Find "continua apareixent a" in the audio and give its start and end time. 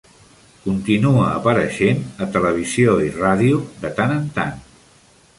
0.61-2.27